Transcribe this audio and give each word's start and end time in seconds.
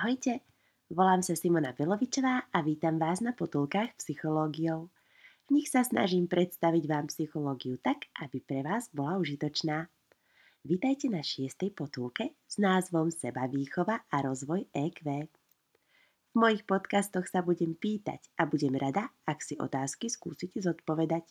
Ahojte, 0.00 0.40
volám 0.88 1.20
sa 1.20 1.36
Simona 1.36 1.76
Belovičová 1.76 2.48
a 2.56 2.64
vítam 2.64 2.96
vás 2.96 3.20
na 3.20 3.36
potulkách 3.36 4.00
psychológiou. 4.00 4.88
V 5.44 5.48
nich 5.52 5.68
sa 5.68 5.84
snažím 5.84 6.24
predstaviť 6.24 6.88
vám 6.88 7.12
psychológiu 7.12 7.76
tak, 7.76 8.08
aby 8.16 8.40
pre 8.40 8.64
vás 8.64 8.88
bola 8.96 9.20
užitočná. 9.20 9.92
Vítajte 10.64 11.12
na 11.12 11.20
šiestej 11.20 11.76
potulke 11.76 12.32
s 12.48 12.56
názvom 12.56 13.12
Seba 13.12 13.44
výchova 13.44 14.00
a 14.08 14.16
rozvoj 14.24 14.72
EQ. 14.72 15.28
V 16.32 16.32
mojich 16.32 16.64
podcastoch 16.64 17.28
sa 17.28 17.44
budem 17.44 17.76
pýtať 17.76 18.24
a 18.40 18.48
budem 18.48 18.72
rada, 18.80 19.12
ak 19.28 19.44
si 19.44 19.60
otázky 19.60 20.08
skúsite 20.08 20.64
zodpovedať. 20.64 21.28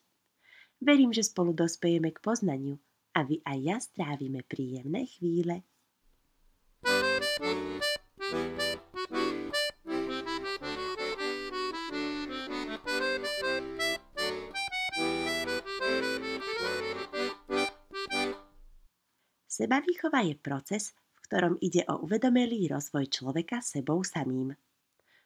Verím, 0.78 1.10
že 1.10 1.26
spolu 1.26 1.58
dospejeme 1.58 2.14
k 2.14 2.22
poznaniu 2.22 2.78
a 3.18 3.26
vy 3.26 3.42
aj 3.50 3.58
ja 3.66 3.78
strávime 3.82 4.46
príjemné 4.46 5.10
chvíle. 5.10 5.66
Sebavýchova 19.60 20.24
je 20.24 20.40
proces, 20.40 20.96
v 20.96 21.20
ktorom 21.28 21.60
ide 21.60 21.84
o 21.92 22.00
uvedomelý 22.08 22.72
rozvoj 22.72 23.12
človeka 23.12 23.60
sebou 23.60 24.08
samým. 24.08 24.56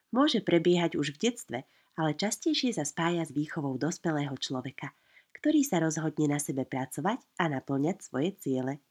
Môže 0.10 0.42
prebiehať 0.42 0.98
už 0.98 1.14
v 1.14 1.22
detstve, 1.30 1.60
ale 1.94 2.18
častejšie 2.18 2.74
sa 2.74 2.82
spája 2.82 3.30
s 3.30 3.30
výchovou 3.30 3.78
dospelého 3.78 4.34
človeka, 4.42 4.90
ktorý 5.38 5.62
sa 5.62 5.78
rozhodne 5.86 6.34
na 6.34 6.42
sebe 6.42 6.66
pracovať 6.66 7.22
a 7.38 7.46
naplňať 7.46 7.98
svoje 8.02 8.34
ciele. 8.42 8.82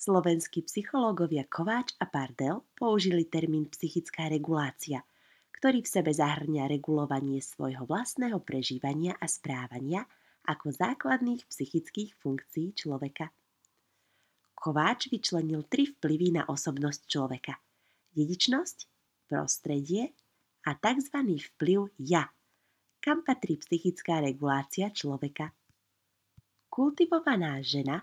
Slovenskí 0.00 0.64
psychológovia 0.64 1.44
Kováč 1.44 1.92
a 2.00 2.08
Pardel 2.08 2.64
použili 2.72 3.28
termín 3.28 3.68
psychická 3.68 4.32
regulácia, 4.32 5.04
ktorý 5.60 5.84
v 5.84 5.92
sebe 5.92 6.16
zahrňa 6.16 6.72
regulovanie 6.72 7.44
svojho 7.44 7.84
vlastného 7.84 8.40
prežívania 8.40 9.12
a 9.20 9.28
správania 9.28 10.08
ako 10.48 10.72
základných 10.72 11.44
psychických 11.44 12.16
funkcií 12.16 12.72
človeka. 12.72 13.28
Kováč 14.58 15.06
vyčlenil 15.06 15.70
tri 15.70 15.86
vplyvy 15.86 16.34
na 16.34 16.42
osobnosť 16.50 17.06
človeka. 17.06 17.54
Dedičnosť, 18.10 18.90
prostredie 19.30 20.10
a 20.66 20.74
tzv. 20.74 21.14
vplyv 21.54 21.94
ja, 22.02 22.26
kam 22.98 23.22
patrí 23.22 23.54
psychická 23.62 24.18
regulácia 24.18 24.90
človeka. 24.90 25.54
Kultivovaná 26.66 27.62
žena, 27.62 28.02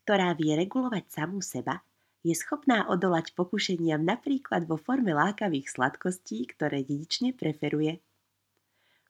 ktorá 0.00 0.32
vie 0.32 0.56
regulovať 0.56 1.12
samú 1.12 1.44
seba, 1.44 1.84
je 2.24 2.32
schopná 2.32 2.88
odolať 2.88 3.36
pokušeniam 3.36 4.00
napríklad 4.00 4.64
vo 4.64 4.80
forme 4.80 5.12
lákavých 5.12 5.76
sladkostí, 5.76 6.48
ktoré 6.56 6.80
dedične 6.88 7.36
preferuje. 7.36 8.00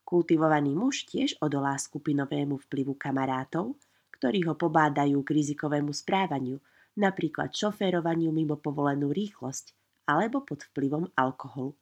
Kultivovaný 0.02 0.74
muž 0.74 1.06
tiež 1.06 1.38
odolá 1.38 1.78
skupinovému 1.78 2.58
vplyvu 2.66 2.98
kamarátov, 2.98 3.78
ktorí 4.18 4.50
ho 4.50 4.58
pobádajú 4.58 5.22
k 5.22 5.30
rizikovému 5.30 5.94
správaniu– 5.94 6.58
napríklad 6.96 7.52
šoférovaniu 7.56 8.32
mimo 8.34 8.60
povolenú 8.60 9.12
rýchlosť 9.12 9.72
alebo 10.04 10.42
pod 10.44 10.66
vplyvom 10.72 11.08
alkoholu. 11.16 11.72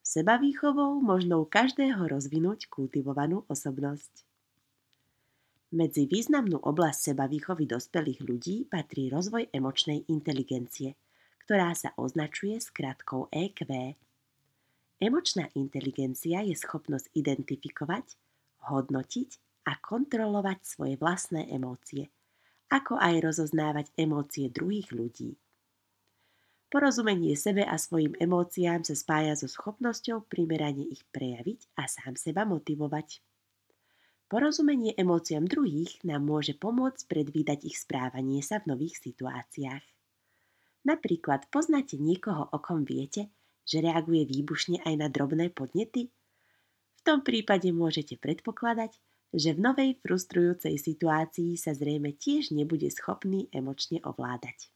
Sebavýchovou 0.00 0.98
možno 0.98 1.42
u 1.42 1.46
každého 1.46 2.08
rozvinúť 2.10 2.66
kultivovanú 2.66 3.46
osobnosť. 3.46 4.26
Medzi 5.70 6.10
významnú 6.10 6.58
oblasť 6.58 7.14
sebavýchovy 7.14 7.70
dospelých 7.70 8.20
ľudí 8.26 8.56
patrí 8.66 9.06
rozvoj 9.06 9.54
emočnej 9.54 10.10
inteligencie, 10.10 10.98
ktorá 11.46 11.70
sa 11.78 11.94
označuje 11.94 12.58
skratkou 12.58 13.30
EQ. 13.30 13.70
Emočná 14.98 15.46
inteligencia 15.54 16.42
je 16.42 16.58
schopnosť 16.58 17.14
identifikovať, 17.14 18.18
hodnotiť 18.66 19.30
a 19.70 19.78
kontrolovať 19.78 20.58
svoje 20.66 20.94
vlastné 20.98 21.46
emócie– 21.54 22.10
ako 22.70 22.96
aj 22.96 23.14
rozoznávať 23.20 23.90
emócie 23.98 24.46
druhých 24.46 24.94
ľudí. 24.94 25.34
Porozumenie 26.70 27.34
sebe 27.34 27.66
a 27.66 27.74
svojim 27.74 28.14
emóciám 28.14 28.86
sa 28.86 28.94
spája 28.94 29.34
so 29.34 29.50
schopnosťou 29.50 30.30
primerane 30.30 30.86
ich 30.86 31.02
prejaviť 31.10 31.74
a 31.74 31.90
sám 31.90 32.14
seba 32.14 32.46
motivovať. 32.46 33.18
Porozumenie 34.30 34.94
emóciám 34.94 35.50
druhých 35.50 35.98
nám 36.06 36.22
môže 36.22 36.54
pomôcť 36.54 37.10
predvídať 37.10 37.66
ich 37.66 37.74
správanie 37.74 38.38
sa 38.46 38.62
v 38.62 38.70
nových 38.70 39.02
situáciách. 39.02 39.82
Napríklad 40.86 41.50
poznáte 41.50 41.98
niekoho, 41.98 42.46
o 42.54 42.58
kom 42.62 42.86
viete, 42.86 43.34
že 43.66 43.82
reaguje 43.82 44.30
výbušne 44.30 44.86
aj 44.86 44.94
na 44.94 45.10
drobné 45.10 45.50
podnety? 45.50 46.14
V 46.94 47.00
tom 47.02 47.26
prípade 47.26 47.66
môžete 47.74 48.14
predpokladať, 48.14 48.94
že 49.30 49.54
v 49.54 49.62
novej 49.62 49.90
frustrujúcej 50.02 50.74
situácii 50.74 51.54
sa 51.54 51.70
zrejme 51.70 52.18
tiež 52.18 52.50
nebude 52.50 52.90
schopný 52.90 53.46
emočne 53.54 54.02
ovládať. 54.02 54.70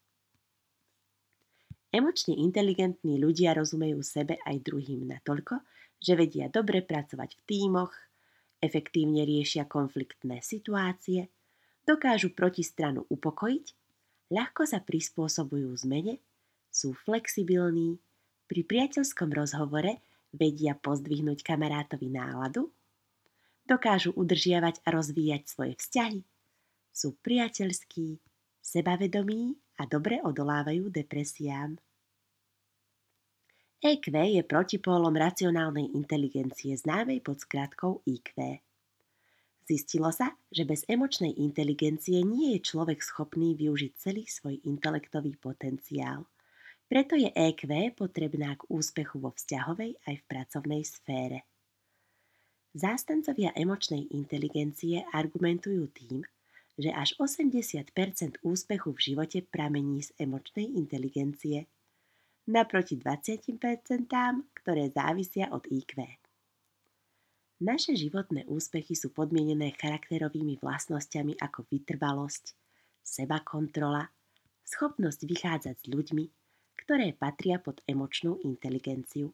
Emočne 1.94 2.34
inteligentní 2.34 3.22
ľudia 3.22 3.54
rozumejú 3.54 4.02
sebe 4.02 4.38
aj 4.42 4.66
druhým 4.66 5.06
natoľko, 5.06 5.62
že 6.02 6.18
vedia 6.18 6.50
dobre 6.50 6.82
pracovať 6.82 7.38
v 7.38 7.42
tímoch, 7.46 7.94
efektívne 8.58 9.22
riešia 9.22 9.70
konfliktné 9.70 10.42
situácie, 10.42 11.30
dokážu 11.86 12.34
protistranu 12.34 13.06
upokojiť, 13.06 13.66
ľahko 14.34 14.66
sa 14.66 14.82
prispôsobujú 14.82 15.70
zmene, 15.86 16.18
sú 16.74 16.96
flexibilní, 17.06 18.02
pri 18.44 18.60
priateľskom 18.66 19.30
rozhovore 19.32 20.02
vedia 20.34 20.74
pozdvihnúť 20.76 21.46
kamarátovi 21.46 22.10
náladu 22.12 22.74
dokážu 23.64 24.12
udržiavať 24.12 24.84
a 24.84 24.88
rozvíjať 24.92 25.42
svoje 25.48 25.74
vzťahy, 25.80 26.20
sú 26.94 27.18
priateľskí, 27.20 28.22
sebavedomí 28.62 29.58
a 29.80 29.88
dobre 29.90 30.22
odolávajú 30.22 30.88
depresiám. 30.88 31.74
EQ 33.84 34.06
je 34.08 34.40
protipólom 34.48 35.12
racionálnej 35.12 35.92
inteligencie 35.92 36.72
známej 36.72 37.20
pod 37.20 37.36
skratkou 37.44 38.00
IQ. 38.08 38.32
Zistilo 39.68 40.08
sa, 40.08 40.32
že 40.48 40.64
bez 40.64 40.88
emočnej 40.88 41.36
inteligencie 41.36 42.24
nie 42.24 42.56
je 42.56 42.64
človek 42.64 43.04
schopný 43.04 43.52
využiť 43.52 43.92
celý 43.96 44.24
svoj 44.24 44.60
intelektový 44.64 45.36
potenciál. 45.36 46.24
Preto 46.88 47.16
je 47.16 47.28
EQ 47.28 47.92
potrebná 47.96 48.56
k 48.56 48.68
úspechu 48.72 49.20
vo 49.20 49.32
vzťahovej 49.36 50.00
aj 50.04 50.14
v 50.16 50.24
pracovnej 50.28 50.82
sfére. 50.84 51.48
Zástancovia 52.74 53.54
emočnej 53.54 54.10
inteligencie 54.10 55.06
argumentujú 55.14 55.94
tým, 55.94 56.26
že 56.74 56.90
až 56.90 57.14
80% 57.22 58.42
úspechu 58.42 58.90
v 58.90 59.00
živote 59.00 59.46
pramení 59.46 60.02
z 60.02 60.10
emočnej 60.18 60.74
inteligencie, 60.74 61.70
naproti 62.50 62.98
20% 62.98 63.62
ktoré 64.58 64.90
závisia 64.90 65.54
od 65.54 65.62
IQ. 65.70 66.02
Naše 67.62 67.94
životné 67.94 68.42
úspechy 68.50 68.98
sú 68.98 69.14
podmienené 69.14 69.70
charakterovými 69.78 70.58
vlastnosťami 70.58 71.38
ako 71.38 71.70
vytrvalosť, 71.70 72.58
sebakontrola, 73.06 74.10
schopnosť 74.66 75.20
vychádzať 75.30 75.76
s 75.78 75.86
ľuďmi, 75.86 76.24
ktoré 76.82 77.14
patria 77.14 77.62
pod 77.62 77.78
emočnú 77.86 78.42
inteligenciu. 78.42 79.30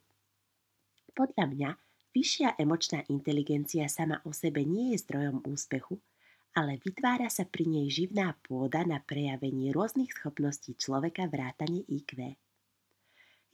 Podľa 1.17 1.45
mňa 1.49 1.71
Vyššia 2.11 2.59
emočná 2.59 3.07
inteligencia 3.07 3.87
sama 3.87 4.19
o 4.27 4.35
sebe 4.35 4.67
nie 4.67 4.91
je 4.91 5.07
zdrojom 5.07 5.47
úspechu, 5.47 6.03
ale 6.59 6.83
vytvára 6.83 7.31
sa 7.31 7.47
pri 7.47 7.71
nej 7.71 7.87
živná 7.87 8.35
pôda 8.43 8.83
na 8.83 8.99
prejavenie 8.99 9.71
rôznych 9.71 10.11
schopností 10.19 10.75
človeka 10.75 11.31
vrátane 11.31 11.87
IQ. 11.87 12.35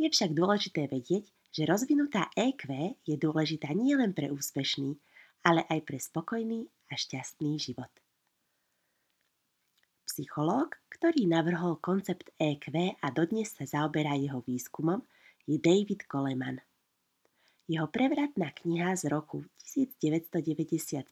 Je 0.00 0.08
však 0.08 0.32
dôležité 0.32 0.88
vedieť, 0.88 1.28
že 1.52 1.68
rozvinutá 1.68 2.32
EQ 2.32 2.96
je 3.04 3.20
dôležitá 3.20 3.76
nielen 3.76 4.16
pre 4.16 4.32
úspešný, 4.32 4.96
ale 5.44 5.68
aj 5.68 5.80
pre 5.84 6.00
spokojný 6.00 6.64
a 6.88 6.96
šťastný 6.96 7.60
život. 7.60 7.92
Psychológ, 10.08 10.80
ktorý 10.88 11.28
navrhol 11.28 11.76
koncept 11.76 12.32
EQ 12.40 12.96
a 13.04 13.06
dodnes 13.12 13.52
sa 13.52 13.68
zaoberá 13.68 14.16
jeho 14.16 14.40
výskumom, 14.40 15.04
je 15.44 15.60
David 15.60 16.08
Coleman– 16.08 16.56
jeho 17.66 17.86
prevratná 17.90 18.54
kniha 18.54 18.94
z 18.94 19.10
roku 19.10 19.42
1995 19.66 21.02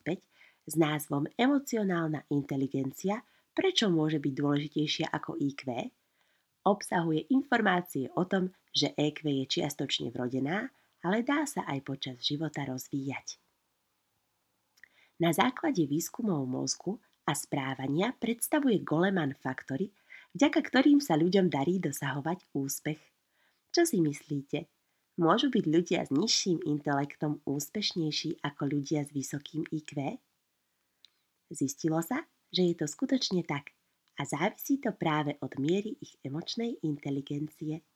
s 0.65 0.75
názvom 0.75 1.27
Emocionálna 1.35 2.25
inteligencia 2.31 3.23
Prečo 3.55 3.87
môže 3.87 4.19
byť 4.19 4.33
dôležitejšia 4.35 5.07
ako 5.15 5.39
IQ? 5.39 5.71
obsahuje 6.65 7.29
informácie 7.31 8.09
o 8.17 8.25
tom, 8.25 8.51
že 8.73 8.97
EQ 8.97 9.21
je 9.45 9.45
čiastočne 9.47 10.11
vrodená, 10.11 10.73
ale 11.05 11.21
dá 11.21 11.45
sa 11.45 11.63
aj 11.69 11.85
počas 11.85 12.17
života 12.25 12.65
rozvíjať. 12.65 13.37
Na 15.21 15.31
základe 15.31 15.87
výskumov 15.87 16.49
mozgu 16.49 16.99
a 17.29 17.37
správania 17.37 18.17
predstavuje 18.17 18.83
Goleman 18.83 19.37
faktory, 19.39 19.93
vďaka 20.35 20.61
ktorým 20.65 20.99
sa 20.99 21.15
ľuďom 21.15 21.47
darí 21.47 21.79
dosahovať 21.79 22.43
úspech. 22.57 22.99
Čo 23.71 23.87
si 23.87 24.03
myslíte? 24.03 24.74
Môžu 25.15 25.47
byť 25.47 25.65
ľudia 25.71 26.01
s 26.03 26.11
nižším 26.11 26.67
intelektom 26.67 27.39
úspešnejší 27.47 28.43
ako 28.43 28.67
ľudia 28.67 29.07
s 29.07 29.15
vysokým 29.15 29.63
IQ? 29.71 30.19
Zistilo 31.55 32.03
sa, 32.03 32.27
že 32.51 32.67
je 32.67 32.75
to 32.75 32.91
skutočne 32.91 33.47
tak 33.47 33.79
a 34.19 34.27
závisí 34.27 34.83
to 34.83 34.91
práve 34.91 35.39
od 35.39 35.55
miery 35.55 35.95
ich 36.03 36.19
emočnej 36.27 36.83
inteligencie. 36.83 37.87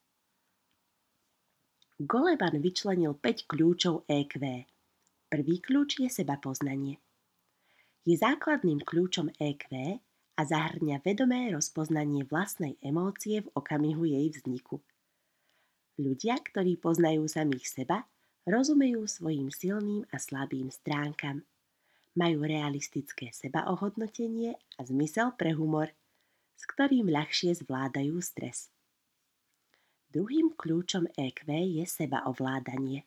Goleman 1.99 2.63
vyčlenil 2.63 3.19
5 3.19 3.51
kľúčov 3.51 4.07
EQ. 4.07 4.39
Prvý 5.27 5.59
kľúč 5.59 5.99
je 5.99 6.07
seba 6.07 6.39
poznanie. 6.39 7.03
Je 8.07 8.15
základným 8.15 8.79
kľúčom 8.87 9.35
EQ 9.43 9.99
a 10.39 10.41
zahrňa 10.47 11.03
vedomé 11.03 11.51
rozpoznanie 11.51 12.23
vlastnej 12.31 12.79
emócie 12.79 13.43
v 13.43 13.51
okamihu 13.59 14.07
jej 14.07 14.31
vzniku– 14.39 14.79
Ľudia, 15.99 16.39
ktorí 16.39 16.79
poznajú 16.79 17.27
samých 17.27 17.67
seba, 17.67 18.07
rozumejú 18.47 19.03
svojim 19.11 19.51
silným 19.51 20.07
a 20.15 20.17
slabým 20.23 20.71
stránkam. 20.71 21.43
Majú 22.15 22.47
realistické 22.47 23.35
sebaohodnotenie 23.35 24.55
a 24.79 24.81
zmysel 24.87 25.35
pre 25.35 25.59
humor, 25.59 25.91
s 26.55 26.63
ktorým 26.71 27.11
ľahšie 27.11 27.51
zvládajú 27.67 28.15
stres. 28.23 28.71
Druhým 30.15 30.55
kľúčom 30.55 31.11
EQ 31.19 31.51
je 31.51 31.85
sebaovládanie. 31.85 33.03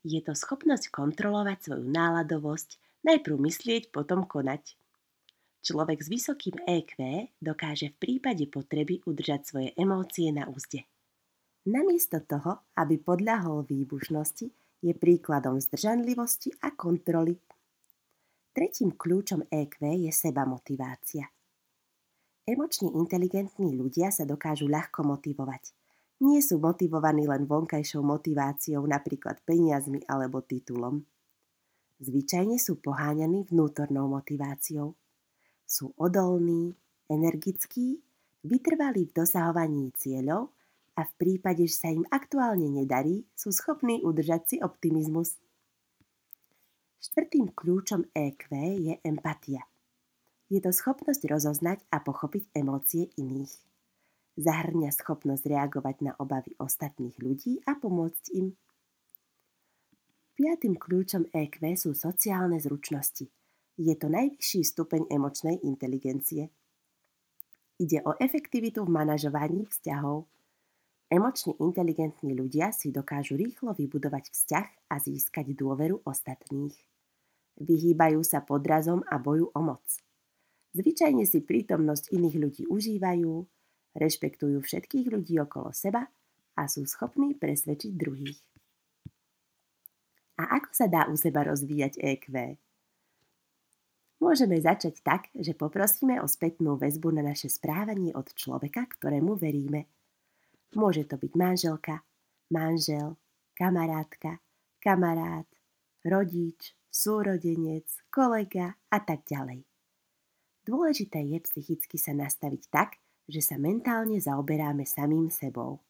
Je 0.00 0.20
to 0.24 0.32
schopnosť 0.32 0.88
kontrolovať 0.88 1.58
svoju 1.68 1.86
náladovosť, 1.92 2.80
najprv 3.04 3.36
myslieť, 3.36 3.92
potom 3.92 4.24
konať. 4.24 4.80
Človek 5.60 6.00
s 6.00 6.08
vysokým 6.08 6.56
EQ 6.64 7.28
dokáže 7.36 7.92
v 7.92 7.96
prípade 8.00 8.48
potreby 8.48 9.04
udržať 9.04 9.40
svoje 9.44 9.68
emócie 9.76 10.32
na 10.32 10.48
úzde. 10.48 10.88
Namiesto 11.66 12.22
toho, 12.22 12.70
aby 12.78 12.94
podľahol 13.02 13.66
výbušnosti, 13.66 14.46
je 14.86 14.92
príkladom 14.94 15.58
zdržanlivosti 15.58 16.54
a 16.62 16.70
kontroly. 16.70 17.34
Tretím 18.54 18.94
kľúčom 18.94 19.50
EQ 19.50 20.06
je 20.06 20.12
seba 20.14 20.46
motivácia. 20.46 21.26
Emočne 22.46 22.94
inteligentní 22.94 23.74
ľudia 23.74 24.14
sa 24.14 24.22
dokážu 24.22 24.70
ľahko 24.70 25.02
motivovať. 25.02 25.74
Nie 26.22 26.38
sú 26.38 26.62
motivovaní 26.62 27.26
len 27.26 27.44
vonkajšou 27.44 28.00
motiváciou, 28.00 28.86
napríklad 28.86 29.42
peniazmi 29.42 30.06
alebo 30.06 30.46
titulom. 30.46 31.02
Zvyčajne 31.98 32.62
sú 32.62 32.78
poháňaní 32.78 33.50
vnútornou 33.50 34.06
motiváciou. 34.06 34.94
Sú 35.66 35.90
odolní, 35.98 36.78
energickí, 37.10 37.98
vytrvalí 38.46 39.10
v 39.10 39.12
dosahovaní 39.18 39.90
cieľov 39.98 40.55
a 40.96 41.04
v 41.04 41.12
prípade, 41.20 41.68
že 41.68 41.76
sa 41.76 41.88
im 41.92 42.08
aktuálne 42.08 42.72
nedarí, 42.72 43.28
sú 43.36 43.52
schopní 43.52 44.00
udržať 44.00 44.42
si 44.48 44.56
optimizmus. 44.64 45.36
Štvrtým 47.04 47.52
kľúčom 47.52 48.08
EQ 48.16 48.50
je 48.80 48.94
empatia. 49.04 49.62
Je 50.48 50.58
to 50.58 50.72
schopnosť 50.72 51.22
rozoznať 51.28 51.84
a 51.92 52.00
pochopiť 52.00 52.50
emócie 52.56 53.12
iných. 53.20 53.52
Zahrňa 54.40 54.90
schopnosť 54.92 55.44
reagovať 55.48 55.96
na 56.02 56.12
obavy 56.16 56.56
ostatných 56.56 57.16
ľudí 57.20 57.60
a 57.68 57.76
pomôcť 57.76 58.24
im. 58.36 58.56
Piatým 60.36 60.76
kľúčom 60.76 61.32
EQ 61.32 61.76
sú 61.76 61.96
sociálne 61.96 62.60
zručnosti. 62.60 63.28
Je 63.76 63.94
to 63.96 64.08
najvyšší 64.08 64.60
stupeň 64.64 65.08
emočnej 65.08 65.60
inteligencie. 65.64 66.48
Ide 67.76 68.00
o 68.08 68.16
efektivitu 68.16 68.84
v 68.84 68.92
manažovaní 68.92 69.68
vzťahov, 69.68 70.24
Emočne 71.06 71.54
inteligentní 71.62 72.34
ľudia 72.34 72.74
si 72.74 72.90
dokážu 72.90 73.38
rýchlo 73.38 73.70
vybudovať 73.78 74.26
vzťah 74.26 74.68
a 74.90 74.98
získať 74.98 75.54
dôveru 75.54 76.02
ostatných. 76.02 76.74
Vyhýbajú 77.62 78.26
sa 78.26 78.42
podrazom 78.42 79.06
a 79.06 79.14
boju 79.22 79.54
o 79.54 79.60
moc. 79.62 79.86
Zvyčajne 80.74 81.22
si 81.22 81.46
prítomnosť 81.46 82.10
iných 82.10 82.36
ľudí 82.42 82.62
užívajú, 82.66 83.32
rešpektujú 83.94 84.58
všetkých 84.58 85.06
ľudí 85.14 85.38
okolo 85.46 85.70
seba 85.70 86.10
a 86.58 86.62
sú 86.66 86.82
schopní 86.82 87.38
presvedčiť 87.38 87.92
druhých. 87.94 88.42
A 90.42 90.58
ako 90.58 90.70
sa 90.74 90.90
dá 90.90 91.06
u 91.06 91.14
seba 91.14 91.46
rozvíjať 91.46 92.02
EQ? 92.02 92.58
Môžeme 94.18 94.58
začať 94.58 95.06
tak, 95.06 95.30
že 95.38 95.54
poprosíme 95.54 96.18
o 96.18 96.26
spätnú 96.26 96.74
väzbu 96.74 97.14
na 97.14 97.22
naše 97.22 97.46
správanie 97.46 98.10
od 98.10 98.26
človeka, 98.34 98.90
ktorému 98.90 99.38
veríme– 99.38 99.86
Môže 100.74 101.06
to 101.06 101.20
byť 101.20 101.32
manželka, 101.38 102.02
manžel, 102.50 103.14
kamarátka, 103.54 104.42
kamarát, 104.82 105.46
rodič, 106.02 106.74
súrodenec, 106.90 107.86
kolega 108.10 108.74
a 108.90 108.98
tak 108.98 109.22
ďalej. 109.28 109.62
Dôležité 110.66 111.22
je 111.22 111.38
psychicky 111.46 111.94
sa 112.00 112.10
nastaviť 112.16 112.62
tak, 112.72 112.98
že 113.30 113.38
sa 113.38 113.54
mentálne 113.58 114.18
zaoberáme 114.18 114.82
samým 114.82 115.30
sebou. 115.30 115.82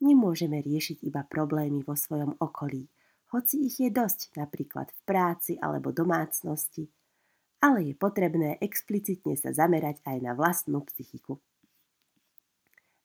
Nemôžeme 0.00 0.58
riešiť 0.64 1.04
iba 1.06 1.22
problémy 1.22 1.84
vo 1.86 1.94
svojom 1.94 2.40
okolí, 2.40 2.88
hoci 3.30 3.70
ich 3.70 3.78
je 3.78 3.90
dosť 3.94 4.34
napríklad 4.34 4.90
v 4.90 5.00
práci 5.06 5.54
alebo 5.62 5.94
domácnosti, 5.94 6.90
ale 7.62 7.92
je 7.92 7.94
potrebné 7.94 8.58
explicitne 8.58 9.38
sa 9.38 9.54
zamerať 9.54 10.02
aj 10.02 10.16
na 10.18 10.32
vlastnú 10.34 10.82
psychiku. 10.90 11.38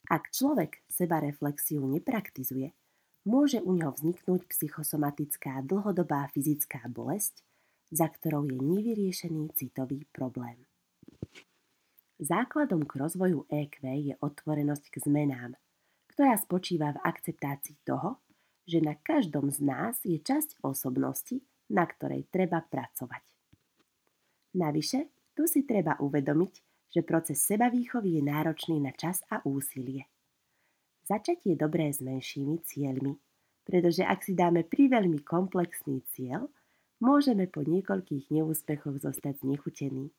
Ak 0.05 0.29
človek 0.29 0.85
seba 0.85 1.17
reflexiu 1.17 1.81
nepraktizuje, 1.89 2.77
môže 3.25 3.57
u 3.65 3.73
neho 3.73 3.89
vzniknúť 3.89 4.45
psychosomatická 4.53 5.65
dlhodobá 5.65 6.29
fyzická 6.29 6.85
bolesť, 6.85 7.41
za 7.89 8.05
ktorou 8.09 8.45
je 8.45 8.57
nevyriešený 8.57 9.57
citový 9.57 10.05
problém. 10.13 10.61
Základom 12.21 12.85
k 12.87 12.95
rozvoju 12.95 13.49
EQ 13.51 13.75
je 13.81 14.13
otvorenosť 14.21 14.85
k 14.87 14.95
zmenám, 15.03 15.51
ktorá 16.15 16.39
spočíva 16.39 16.95
v 16.95 17.03
akceptácii 17.03 17.83
toho, 17.83 18.23
že 18.65 18.81
na 18.81 18.95
každom 18.95 19.51
z 19.51 19.59
nás 19.61 19.99
je 20.01 20.17
časť 20.17 20.63
osobnosti, 20.63 21.43
na 21.69 21.85
ktorej 21.85 22.29
treba 22.31 22.63
pracovať. 22.63 23.25
Navyše, 24.55 24.99
tu 25.35 25.43
si 25.45 25.67
treba 25.67 25.99
uvedomiť, 25.99 26.53
že 26.95 27.03
proces 27.03 27.44
sebavýchovy 27.44 28.15
je 28.15 28.24
náročný 28.24 28.80
na 28.80 28.95
čas 28.95 29.19
a 29.27 29.44
úsilie. 29.44 30.07
Začať 31.03 31.51
je 31.51 31.56
dobré 31.59 31.92
s 31.92 32.00
menšími 32.00 32.63
cieľmi, 32.63 33.19
pretože 33.68 34.07
ak 34.07 34.24
si 34.24 34.31
dáme 34.31 34.63
priveľmi 34.63 35.19
komplexný 35.27 36.08
cieľ, 36.15 36.48
môžeme 37.03 37.51
po 37.51 37.67
niekoľkých 37.67 38.31
neúspechoch 38.31 39.03
zostať 39.03 39.43
znechutení. 39.43 40.15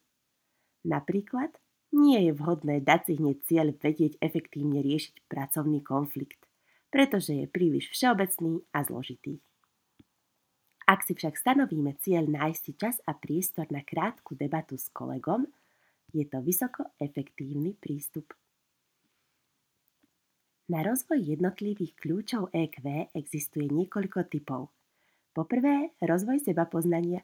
Napríklad, 0.84 1.56
nie 1.96 2.28
je 2.28 2.32
vhodné 2.36 2.84
dať 2.84 3.00
si 3.08 3.12
hneď 3.16 3.36
cieľ 3.48 3.68
vedieť 3.72 4.20
efektívne 4.20 4.84
riešiť 4.84 5.24
pracovný 5.32 5.80
konflikt, 5.80 6.44
pretože 6.92 7.32
je 7.32 7.46
príliš 7.48 7.88
všeobecný 7.88 8.68
a 8.76 8.84
zložitý. 8.84 9.40
Ak 10.86 11.02
si 11.02 11.18
však 11.18 11.34
stanovíme 11.40 11.98
cieľ 11.98 12.30
nájsť 12.30 12.64
čas 12.78 12.96
a 13.08 13.16
priestor 13.16 13.66
na 13.74 13.82
krátku 13.82 14.38
debatu 14.38 14.78
s 14.78 14.86
kolegom, 14.92 15.50
je 16.12 16.24
to 16.26 16.38
vysoko 16.42 16.86
efektívny 17.00 17.74
prístup. 17.74 18.34
Na 20.66 20.82
rozvoj 20.82 21.22
jednotlivých 21.22 21.94
kľúčov 21.94 22.50
EQ 22.50 23.10
existuje 23.14 23.70
niekoľko 23.70 24.26
typov. 24.26 24.74
Poprvé, 25.30 25.94
rozvoj 26.02 26.42
seba 26.42 26.66
poznania. 26.66 27.22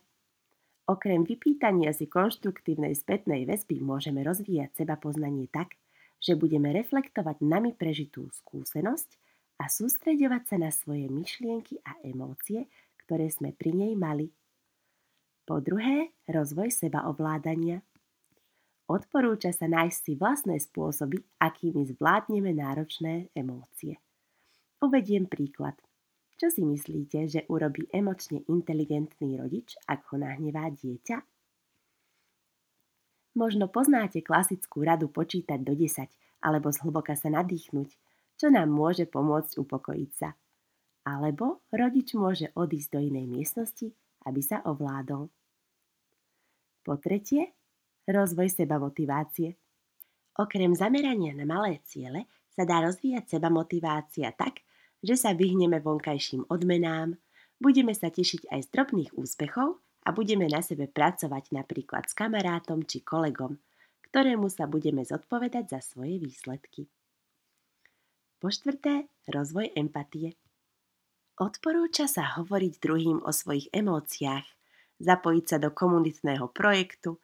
Okrem 0.87 1.27
vypýtania 1.27 1.91
si 1.91 2.07
konštruktívnej 2.07 2.95
spätnej 2.95 3.43
väzby 3.43 3.83
môžeme 3.83 4.23
rozvíjať 4.23 4.83
seba 4.83 4.95
poznanie 4.95 5.51
tak, 5.51 5.75
že 6.23 6.39
budeme 6.39 6.71
reflektovať 6.71 7.43
nami 7.43 7.75
prežitú 7.75 8.31
skúsenosť 8.31 9.19
a 9.59 9.67
sústreďovať 9.67 10.43
sa 10.47 10.57
na 10.63 10.71
svoje 10.71 11.11
myšlienky 11.11 11.83
a 11.83 11.99
emócie, 12.07 12.71
ktoré 13.07 13.27
sme 13.27 13.51
pri 13.51 13.75
nej 13.75 13.95
mali. 13.99 14.31
Po 15.43 15.59
druhé, 15.59 16.15
rozvoj 16.31 16.71
seba 16.71 17.11
ovládania. 17.11 17.83
Odporúča 18.93 19.57
sa 19.57 19.73
nájsť 19.73 19.99
si 20.05 20.13
vlastné 20.21 20.61
spôsoby, 20.61 21.25
akými 21.41 21.89
zvládneme 21.97 22.53
náročné 22.53 23.33
emócie. 23.33 23.97
Uvediem 24.85 25.25
príklad. 25.25 25.81
Čo 26.37 26.53
si 26.53 26.61
myslíte, 26.61 27.25
že 27.25 27.49
urobí 27.49 27.89
emočne 27.89 28.45
inteligentný 28.53 29.41
rodič, 29.41 29.81
ak 29.89 30.13
ho 30.13 30.21
nahnevá 30.21 30.69
dieťa? 30.69 31.25
Možno 33.33 33.65
poznáte 33.73 34.21
klasickú 34.21 34.85
radu 34.85 35.09
počítať 35.09 35.57
do 35.65 35.73
10 35.73 36.13
alebo 36.45 36.69
zhlboka 36.69 37.17
sa 37.17 37.33
nadýchnuť, 37.33 37.89
čo 38.37 38.53
nám 38.53 38.69
môže 38.69 39.09
pomôcť 39.09 39.57
upokojiť 39.57 40.11
sa. 40.13 40.37
Alebo 41.09 41.65
rodič 41.73 42.13
môže 42.13 42.53
odísť 42.53 42.93
do 42.93 43.01
inej 43.01 43.25
miestnosti, 43.25 43.89
aby 44.29 44.41
sa 44.45 44.61
ovládol. 44.69 45.33
Po 46.85 46.95
tretie, 47.01 47.57
rozvoj 48.09 48.49
seba 48.51 48.79
motivácie. 48.79 49.55
Okrem 50.39 50.73
zamerania 50.73 51.37
na 51.37 51.45
malé 51.45 51.85
ciele 51.85 52.27
sa 52.53 52.65
dá 52.65 52.81
rozvíjať 52.85 53.37
seba 53.37 53.53
motivácia 53.53 54.33
tak, 54.33 54.65
že 55.03 55.19
sa 55.19 55.35
vyhneme 55.35 55.83
vonkajším 55.83 56.49
odmenám, 56.49 57.19
budeme 57.59 57.93
sa 57.93 58.09
tešiť 58.09 58.49
aj 58.49 58.61
z 58.65 58.69
drobných 58.71 59.11
úspechov 59.19 59.83
a 60.03 60.09
budeme 60.11 60.47
na 60.51 60.63
sebe 60.65 60.91
pracovať 60.91 61.55
napríklad 61.55 62.11
s 62.11 62.15
kamarátom 62.15 62.83
či 62.87 63.03
kolegom, 63.03 63.59
ktorému 64.11 64.51
sa 64.51 64.67
budeme 64.67 65.07
zodpovedať 65.07 65.79
za 65.79 65.81
svoje 65.81 66.19
výsledky. 66.19 66.91
Po 68.43 68.51
štvrté, 68.51 69.07
rozvoj 69.31 69.71
empatie. 69.79 70.35
Odporúča 71.39 72.11
sa 72.11 72.37
hovoriť 72.39 72.73
druhým 72.83 73.19
o 73.23 73.31
svojich 73.31 73.71
emóciách, 73.71 74.47
zapojiť 74.99 75.45
sa 75.47 75.57
do 75.63 75.71
komunitného 75.71 76.51
projektu, 76.51 77.23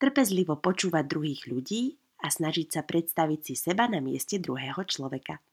trpezlivo 0.00 0.56
počúvať 0.56 1.04
druhých 1.04 1.44
ľudí 1.44 2.00
a 2.24 2.32
snažiť 2.32 2.68
sa 2.72 2.82
predstaviť 2.82 3.40
si 3.44 3.54
seba 3.54 3.84
na 3.84 4.00
mieste 4.00 4.40
druhého 4.40 4.80
človeka. 4.88 5.44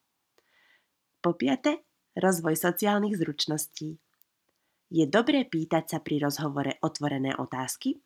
Po 1.20 1.36
piate, 1.36 1.84
rozvoj 2.16 2.56
sociálnych 2.56 3.20
zručností. 3.20 4.00
Je 4.88 5.04
dobré 5.04 5.44
pýtať 5.44 5.84
sa 5.92 6.00
pri 6.00 6.24
rozhovore 6.24 6.80
otvorené 6.80 7.36
otázky, 7.36 8.00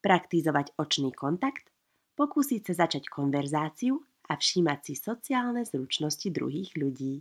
praktizovať 0.00 0.72
očný 0.80 1.12
kontakt, 1.12 1.68
pokúsiť 2.16 2.72
sa 2.72 2.88
začať 2.88 3.12
konverzáciu 3.12 4.00
a 4.32 4.40
všímať 4.40 4.78
si 4.80 4.94
sociálne 4.96 5.68
zručnosti 5.68 6.24
druhých 6.32 6.72
ľudí. 6.72 7.20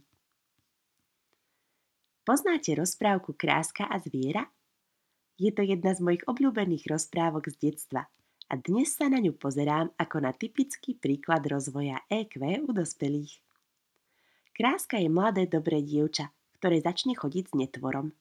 Poznáte 2.24 2.72
rozprávku 2.72 3.36
Kráska 3.36 3.92
a 3.92 4.00
zviera? 4.00 4.48
Je 5.36 5.52
to 5.52 5.66
jedna 5.66 5.92
z 5.92 6.00
mojich 6.00 6.24
obľúbených 6.24 6.88
rozprávok 6.88 7.52
z 7.52 7.68
detstva– 7.68 8.08
a 8.52 8.60
dnes 8.60 8.92
sa 8.92 9.08
na 9.08 9.24
ňu 9.24 9.32
pozerám 9.40 9.96
ako 9.96 10.28
na 10.28 10.36
typický 10.36 10.92
príklad 11.00 11.48
rozvoja 11.48 12.04
EQ 12.12 12.68
u 12.68 12.76
dospelých. 12.76 13.40
Kráska 14.52 15.00
je 15.00 15.08
mladé 15.08 15.48
dobré 15.48 15.80
dievča, 15.80 16.36
ktoré 16.60 16.84
začne 16.84 17.16
chodiť 17.16 17.48
s 17.48 17.54
netvorom. 17.56 18.12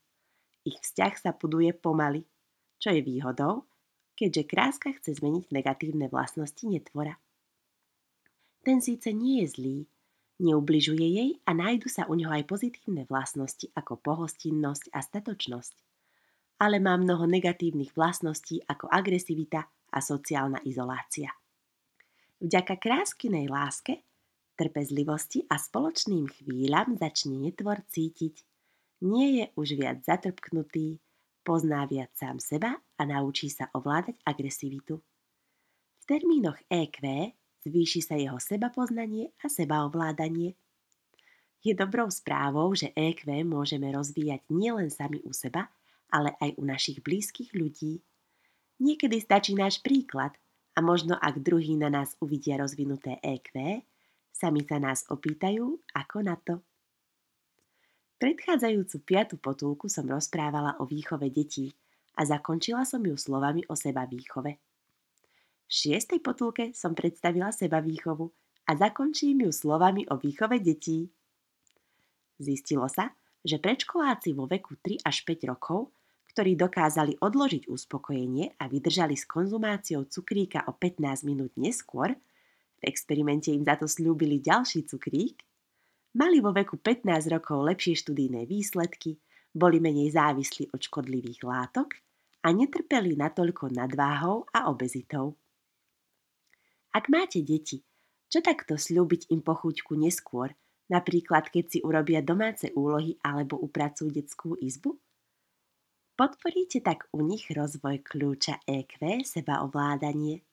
Ich 0.62 0.78
vzťah 0.78 1.14
sa 1.18 1.30
buduje 1.34 1.74
pomaly, 1.74 2.22
čo 2.78 2.94
je 2.94 3.02
výhodou, 3.02 3.66
keďže 4.14 4.46
kráska 4.46 4.94
chce 4.94 5.18
zmeniť 5.18 5.50
negatívne 5.50 6.06
vlastnosti 6.06 6.62
netvora. 6.62 7.18
Ten 8.62 8.78
síce 8.78 9.10
nie 9.10 9.42
je 9.42 9.46
zlý, 9.50 9.78
neubližuje 10.38 11.06
jej 11.10 11.30
a 11.42 11.50
nájdu 11.58 11.90
sa 11.90 12.06
u 12.06 12.14
neho 12.14 12.30
aj 12.30 12.46
pozitívne 12.46 13.02
vlastnosti 13.10 13.66
ako 13.74 13.98
pohostinnosť 13.98 14.94
a 14.94 15.02
statočnosť. 15.02 15.74
Ale 16.62 16.78
má 16.78 16.94
mnoho 16.94 17.26
negatívnych 17.26 17.98
vlastností 17.98 18.62
ako 18.68 18.86
agresivita, 18.86 19.66
a 19.90 19.98
sociálna 19.98 20.62
izolácia. 20.64 21.34
Vďaka 22.40 22.80
kráskinej 22.80 23.52
láske, 23.52 24.00
trpezlivosti 24.56 25.44
a 25.48 25.60
spoločným 25.60 26.24
chvíľam 26.28 26.96
začne 26.96 27.36
netvor 27.36 27.84
cítiť. 27.88 28.40
Nie 29.04 29.28
je 29.36 29.44
už 29.56 29.76
viac 29.76 30.00
zatrpknutý, 30.04 31.00
pozná 31.44 31.84
viac 31.88 32.12
sám 32.16 32.40
seba 32.40 32.76
a 32.76 33.02
naučí 33.04 33.48
sa 33.48 33.68
ovládať 33.72 34.16
agresivitu. 34.24 35.00
V 36.00 36.04
termínoch 36.04 36.60
EQ 36.68 37.00
zvýši 37.64 38.00
sa 38.00 38.16
jeho 38.16 38.36
sebapoznanie 38.40 39.32
a 39.40 39.48
sebaovládanie. 39.48 40.56
Je 41.60 41.72
dobrou 41.76 42.08
správou, 42.08 42.72
že 42.72 42.92
EQ 42.96 43.28
môžeme 43.44 43.92
rozvíjať 43.92 44.48
nielen 44.48 44.88
sami 44.88 45.20
u 45.28 45.32
seba, 45.36 45.68
ale 46.08 46.32
aj 46.40 46.56
u 46.56 46.64
našich 46.64 47.04
blízkych 47.04 47.52
ľudí. 47.52 48.00
Niekedy 48.80 49.20
stačí 49.20 49.52
náš 49.52 49.84
príklad 49.84 50.32
a 50.72 50.80
možno 50.80 51.12
ak 51.20 51.44
druhí 51.44 51.76
na 51.76 51.92
nás 51.92 52.16
uvidia 52.24 52.56
rozvinuté 52.56 53.20
EQ, 53.20 53.84
sami 54.32 54.64
sa 54.64 54.80
nás 54.80 55.04
opýtajú, 55.12 55.76
ako 55.92 56.18
na 56.24 56.40
to. 56.40 56.64
Predchádzajúcu 58.16 58.96
piatu 59.04 59.36
potulku 59.36 59.92
som 59.92 60.08
rozprávala 60.08 60.80
o 60.80 60.88
výchove 60.88 61.28
detí 61.28 61.76
a 62.16 62.24
zakončila 62.24 62.88
som 62.88 63.04
ju 63.04 63.16
slovami 63.16 63.68
o 63.68 63.76
seba 63.76 64.08
výchove. 64.08 64.56
V 64.56 65.72
šiestej 65.72 66.24
potulke 66.24 66.72
som 66.72 66.96
predstavila 66.96 67.52
seba 67.52 67.84
výchovu 67.84 68.32
a 68.64 68.76
zakončím 68.76 69.44
ju 69.44 69.52
slovami 69.52 70.08
o 70.08 70.16
výchove 70.16 70.56
detí. 70.60 71.08
Zistilo 72.40 72.88
sa, 72.88 73.12
že 73.44 73.60
predškoláci 73.60 74.32
vo 74.32 74.48
veku 74.48 74.76
3 74.80 75.04
až 75.04 75.24
5 75.24 75.52
rokov 75.52 75.92
ktorí 76.40 76.56
dokázali 76.56 77.20
odložiť 77.20 77.68
uspokojenie 77.68 78.56
a 78.56 78.64
vydržali 78.64 79.12
s 79.12 79.28
konzumáciou 79.28 80.08
cukríka 80.08 80.64
o 80.64 80.72
15 80.72 81.28
minút 81.28 81.52
neskôr, 81.60 82.16
v 82.80 82.82
experimente 82.88 83.52
im 83.52 83.60
za 83.60 83.76
to 83.76 83.84
slúbili 83.84 84.40
ďalší 84.40 84.88
cukrík, 84.88 85.36
mali 86.16 86.40
vo 86.40 86.56
veku 86.56 86.80
15 86.80 87.28
rokov 87.28 87.60
lepšie 87.60 87.92
študijné 87.92 88.48
výsledky, 88.48 89.20
boli 89.52 89.84
menej 89.84 90.16
závislí 90.16 90.72
od 90.72 90.80
škodlivých 90.80 91.44
látok 91.44 92.00
a 92.40 92.56
netrpeli 92.56 93.20
natoľko 93.20 93.76
nadváhou 93.76 94.48
a 94.48 94.72
obezitou. 94.72 95.36
Ak 96.96 97.12
máte 97.12 97.44
deti, 97.44 97.84
čo 98.32 98.40
takto 98.40 98.80
slúbiť 98.80 99.28
im 99.28 99.44
pochuťku 99.44 99.92
neskôr, 99.92 100.56
napríklad 100.88 101.52
keď 101.52 101.64
si 101.68 101.78
urobia 101.84 102.24
domáce 102.24 102.72
úlohy 102.72 103.20
alebo 103.20 103.60
upracujú 103.60 104.08
detskú 104.08 104.56
izbu? 104.56 104.96
Podporíte 106.20 106.84
tak 106.84 107.08
u 107.16 107.24
nich 107.24 107.48
rozvoj 107.48 108.04
kľúča 108.04 108.60
EQ 108.68 109.24
sebaovládanie. 109.24 110.44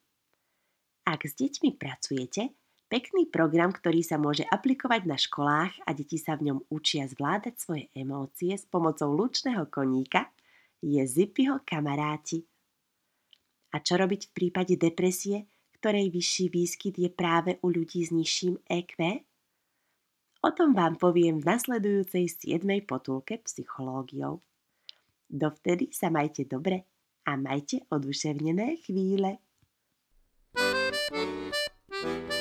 Ak 1.04 1.28
s 1.28 1.36
deťmi 1.36 1.76
pracujete, 1.76 2.56
pekný 2.88 3.28
program, 3.28 3.76
ktorý 3.76 4.00
sa 4.00 4.16
môže 4.16 4.48
aplikovať 4.48 5.04
na 5.04 5.20
školách 5.20 5.76
a 5.84 5.92
deti 5.92 6.16
sa 6.16 6.40
v 6.40 6.48
ňom 6.48 6.72
učia 6.72 7.04
zvládať 7.12 7.60
svoje 7.60 7.92
emócie 7.92 8.56
s 8.56 8.64
pomocou 8.64 9.12
lučného 9.12 9.68
koníka, 9.68 10.32
je 10.80 11.04
Zippyho 11.04 11.60
kamaráti. 11.68 12.48
A 13.76 13.84
čo 13.84 14.00
robiť 14.00 14.32
v 14.32 14.36
prípade 14.40 14.80
depresie, 14.80 15.52
ktorej 15.76 16.16
vyšší 16.16 16.48
výskyt 16.48 16.96
je 16.96 17.12
práve 17.12 17.60
u 17.60 17.68
ľudí 17.76 18.08
s 18.08 18.16
nižším 18.16 18.64
EQ? 18.72 19.20
O 20.48 20.50
tom 20.56 20.72
vám 20.72 20.96
poviem 20.96 21.44
v 21.44 21.48
nasledujúcej 21.52 22.56
7. 22.56 22.64
potulke 22.88 23.44
psychológiou. 23.44 24.40
Dovtedy 25.30 25.92
sa 25.92 26.08
majte 26.10 26.48
dobre 26.48 26.88
a 27.28 27.36
majte 27.36 27.84
oduševnené 27.92 28.80
chvíle. 28.80 29.38
thank 31.98 32.32
you 32.32 32.37